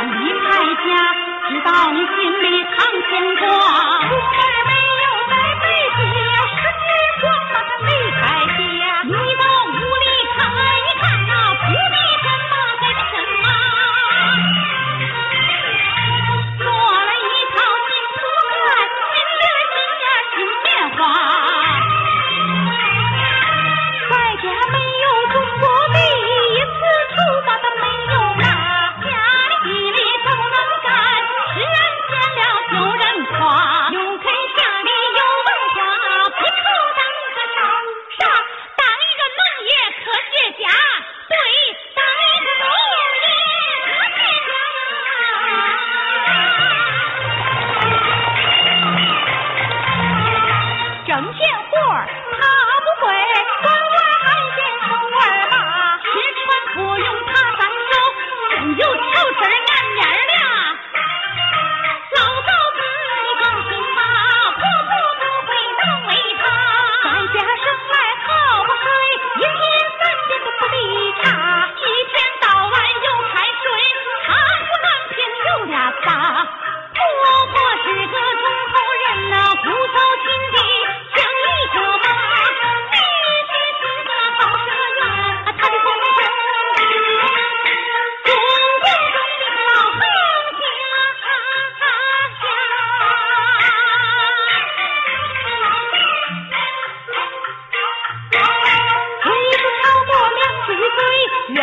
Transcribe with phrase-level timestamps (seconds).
[0.00, 0.90] 离开家，
[1.48, 2.76] 知道你心里藏
[3.08, 4.51] 牵挂。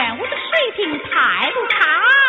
[0.07, 2.28] 我的水平太不差